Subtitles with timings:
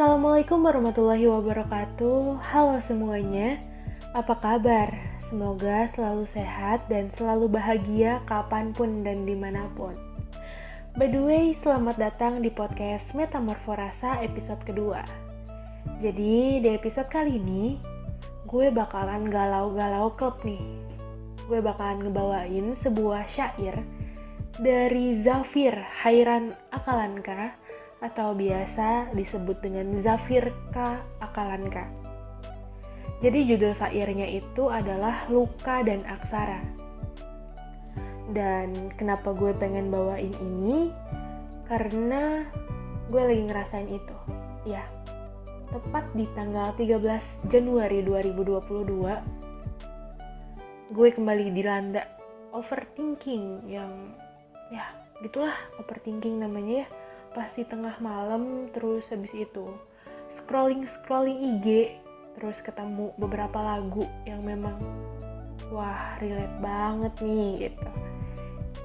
[0.00, 2.40] Assalamualaikum warahmatullahi wabarakatuh.
[2.40, 3.60] Halo semuanya,
[4.16, 4.88] apa kabar?
[5.20, 9.92] Semoga selalu sehat dan selalu bahagia kapan pun dan di mana pun.
[10.96, 15.04] By the way, selamat datang di podcast Metamorforasa episode kedua.
[16.00, 17.76] Jadi, di episode kali ini,
[18.48, 20.64] gue bakalan galau-galau klub nih.
[21.44, 23.76] Gue bakalan ngebawain sebuah syair
[24.64, 27.52] dari Zafir Hairan Akalanka
[28.00, 31.04] atau biasa disebut dengan Zafir K.
[31.20, 31.84] Akalanka.
[33.20, 36.64] Jadi judul syairnya itu adalah Luka dan Aksara.
[38.32, 40.88] Dan kenapa gue pengen bawain ini?
[41.68, 42.48] Karena
[43.12, 44.16] gue lagi ngerasain itu.
[44.64, 44.88] Ya,
[45.68, 52.08] tepat di tanggal 13 Januari 2022, gue kembali dilanda
[52.56, 54.10] overthinking yang
[54.74, 54.90] ya
[55.22, 56.88] gitulah overthinking namanya ya
[57.30, 59.70] pasti tengah malam terus habis itu
[60.34, 61.94] scrolling scrolling IG
[62.38, 64.78] terus ketemu beberapa lagu yang memang
[65.70, 67.88] wah relate banget nih gitu.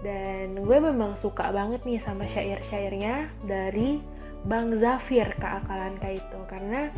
[0.00, 4.00] Dan gue memang suka banget nih sama syair-syairnya dari
[4.48, 6.38] Bang Zafir keakalan itu.
[6.48, 6.88] Karena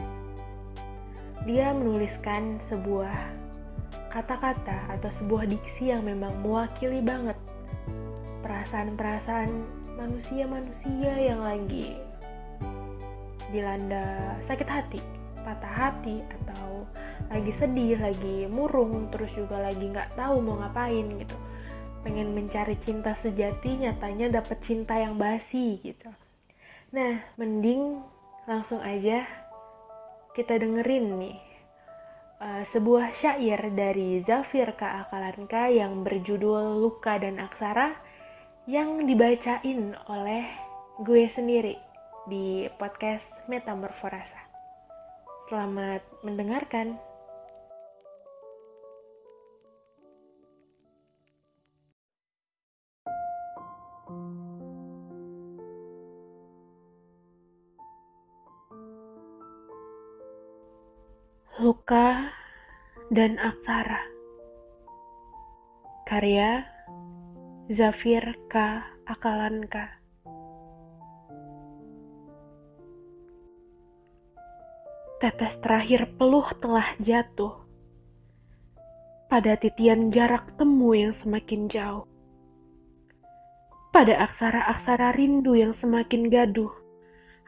[1.43, 3.11] dia menuliskan sebuah
[4.15, 7.35] kata-kata atau sebuah diksi yang memang mewakili banget
[8.73, 9.53] perasaan-perasaan
[10.01, 11.93] manusia-manusia yang lagi
[13.53, 14.97] dilanda sakit hati,
[15.45, 16.89] patah hati, atau
[17.29, 21.37] lagi sedih, lagi murung, terus juga lagi nggak tahu mau ngapain gitu.
[22.01, 26.09] Pengen mencari cinta sejati, nyatanya dapet cinta yang basi gitu.
[26.97, 28.01] Nah, mending
[28.49, 29.29] langsung aja
[30.33, 31.39] kita dengerin nih
[32.41, 35.05] uh, sebuah syair dari Zafir K.
[35.05, 38.12] Akalanka yang berjudul Luka dan Aksara
[38.71, 40.47] yang dibacain oleh
[41.03, 41.75] gue sendiri
[42.31, 44.39] di podcast Metamorforasa.
[45.51, 46.95] Selamat mendengarkan.
[61.63, 62.27] Luka
[63.15, 64.03] dan Aksara
[66.11, 66.67] Karya
[67.73, 68.85] Zafir K.
[69.09, 69.97] Akalanka
[75.17, 77.65] Tetes terakhir peluh telah jatuh
[79.33, 82.05] pada titian jarak temu yang semakin jauh.
[83.89, 86.77] Pada aksara-aksara rindu yang semakin gaduh,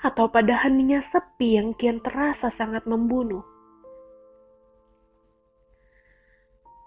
[0.00, 3.44] atau pada heningnya sepi yang kian terasa sangat membunuh.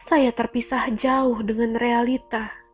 [0.10, 2.66] Saya terpisah jauh dengan realita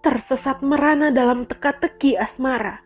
[0.00, 2.80] tersesat merana dalam teka-teki asmara.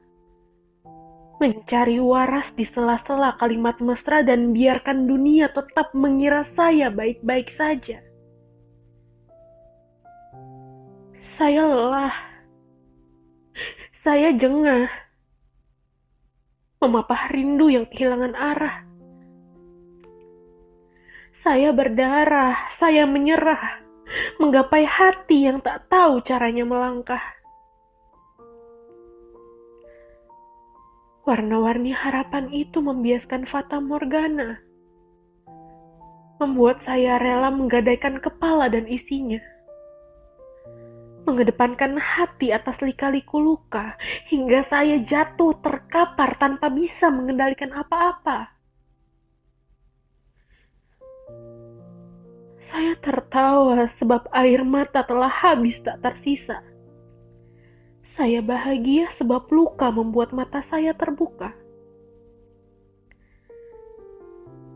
[1.38, 7.98] Mencari waras di sela-sela kalimat mesra dan biarkan dunia tetap mengira saya baik-baik saja.
[11.22, 12.14] Saya lelah.
[13.94, 14.90] Saya jengah.
[16.78, 18.76] Memapah rindu yang kehilangan arah.
[21.34, 23.83] Saya berdarah, saya menyerah
[24.38, 27.22] menggapai hati yang tak tahu caranya melangkah.
[31.24, 34.60] Warna-warni harapan itu membiaskan Fata Morgana,
[36.36, 39.40] membuat saya rela menggadaikan kepala dan isinya
[41.24, 43.96] mengedepankan hati atas lika-liku luka
[44.28, 48.53] hingga saya jatuh terkapar tanpa bisa mengendalikan apa-apa.
[52.74, 56.58] Saya tertawa sebab air mata telah habis tak tersisa.
[58.02, 61.54] Saya bahagia sebab luka membuat mata saya terbuka.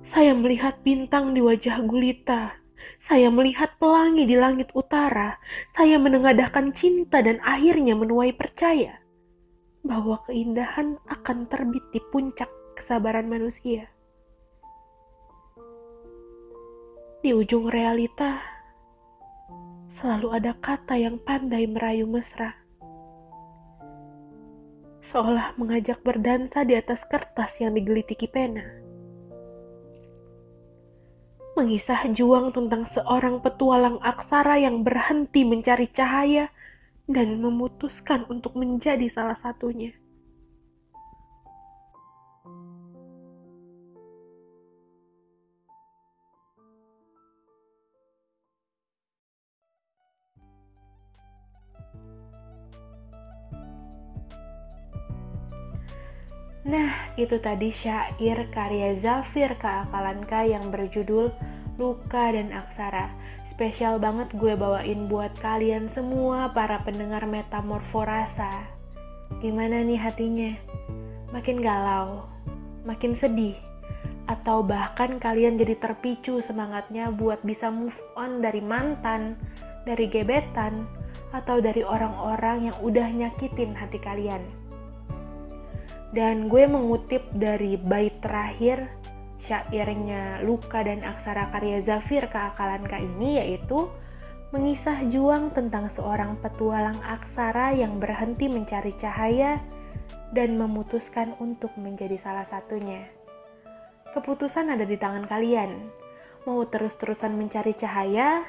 [0.07, 2.55] Saya melihat bintang di wajah gulita.
[3.03, 5.35] Saya melihat pelangi di langit utara.
[5.75, 8.95] Saya menengadahkan cinta dan akhirnya menuai percaya
[9.83, 12.47] bahwa keindahan akan terbit di puncak
[12.79, 13.91] kesabaran manusia.
[17.19, 18.39] Di ujung realita,
[19.99, 22.55] selalu ada kata yang pandai merayu mesra.
[25.03, 28.63] Seolah mengajak berdansa di atas kertas yang digelitiki pena.
[31.59, 36.55] Mengisah juang tentang seorang petualang aksara yang berhenti mencari cahaya
[37.11, 39.91] dan memutuskan untuk menjadi salah satunya.
[56.69, 61.33] Nah, itu tadi syair karya Zafir Keakalanka yang berjudul
[61.81, 63.09] Luka dan Aksara.
[63.49, 68.69] Spesial banget gue bawain buat kalian semua para pendengar Metamorforasa.
[69.41, 70.53] Gimana nih hatinya?
[71.33, 72.29] Makin galau,
[72.85, 73.57] makin sedih,
[74.29, 79.41] atau bahkan kalian jadi terpicu semangatnya buat bisa move on dari mantan,
[79.89, 80.85] dari gebetan,
[81.33, 84.68] atau dari orang-orang yang udah nyakitin hati kalian.
[86.13, 88.89] Dan gue mengutip dari bait terakhir
[89.45, 93.89] syairnya Luka dan Aksara karya Zafir Keakalanka ini yaitu
[94.49, 99.61] mengisah juang tentang seorang petualang aksara yang berhenti mencari cahaya
[100.33, 103.05] dan memutuskan untuk menjadi salah satunya.
[104.17, 105.93] Keputusan ada di tangan kalian.
[106.49, 108.41] Mau terus-terusan mencari cahaya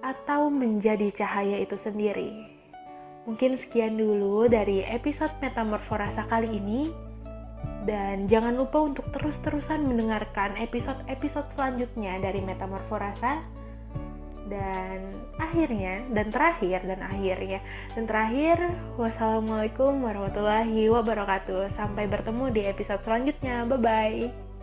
[0.00, 2.53] atau menjadi cahaya itu sendiri.
[3.24, 6.92] Mungkin sekian dulu dari episode Metamorforasa kali ini.
[7.84, 13.44] Dan jangan lupa untuk terus-terusan mendengarkan episode-episode selanjutnya dari Metamorforasa.
[14.44, 17.64] Dan akhirnya, dan terakhir, dan akhirnya,
[17.96, 18.56] dan terakhir,
[19.00, 21.72] wassalamualaikum warahmatullahi wabarakatuh.
[21.72, 23.64] Sampai bertemu di episode selanjutnya.
[23.68, 24.53] Bye-bye.